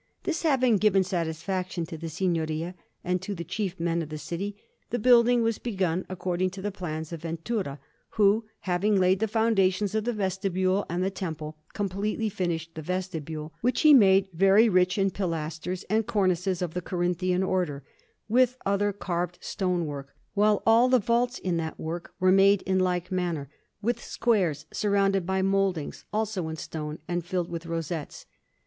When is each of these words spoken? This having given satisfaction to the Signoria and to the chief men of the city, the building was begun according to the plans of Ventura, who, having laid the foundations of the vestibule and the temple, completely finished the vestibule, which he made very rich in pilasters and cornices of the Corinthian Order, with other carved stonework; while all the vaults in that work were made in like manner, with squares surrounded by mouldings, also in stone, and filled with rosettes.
This 0.23 0.41
having 0.41 0.77
given 0.77 1.03
satisfaction 1.03 1.85
to 1.85 1.95
the 1.95 2.09
Signoria 2.09 2.73
and 3.03 3.21
to 3.21 3.35
the 3.35 3.43
chief 3.43 3.79
men 3.79 4.01
of 4.01 4.09
the 4.09 4.17
city, 4.17 4.57
the 4.89 4.97
building 4.97 5.43
was 5.43 5.59
begun 5.59 6.07
according 6.09 6.49
to 6.57 6.61
the 6.63 6.71
plans 6.71 7.13
of 7.13 7.21
Ventura, 7.21 7.79
who, 8.17 8.43
having 8.61 8.99
laid 8.99 9.19
the 9.19 9.27
foundations 9.27 9.93
of 9.93 10.05
the 10.05 10.13
vestibule 10.13 10.87
and 10.89 11.03
the 11.03 11.11
temple, 11.11 11.59
completely 11.73 12.29
finished 12.29 12.73
the 12.73 12.81
vestibule, 12.81 13.53
which 13.61 13.81
he 13.81 13.93
made 13.93 14.27
very 14.33 14.67
rich 14.67 14.97
in 14.97 15.11
pilasters 15.11 15.83
and 15.87 16.07
cornices 16.07 16.63
of 16.63 16.73
the 16.73 16.81
Corinthian 16.81 17.43
Order, 17.43 17.83
with 18.27 18.57
other 18.65 18.91
carved 18.91 19.37
stonework; 19.39 20.15
while 20.33 20.63
all 20.65 20.89
the 20.89 20.97
vaults 20.97 21.37
in 21.37 21.57
that 21.57 21.79
work 21.79 22.11
were 22.19 22.31
made 22.31 22.63
in 22.63 22.79
like 22.79 23.11
manner, 23.11 23.49
with 23.83 24.03
squares 24.03 24.65
surrounded 24.73 25.27
by 25.27 25.43
mouldings, 25.43 26.05
also 26.11 26.47
in 26.49 26.55
stone, 26.55 26.97
and 27.07 27.23
filled 27.23 27.51
with 27.51 27.67
rosettes. 27.67 28.25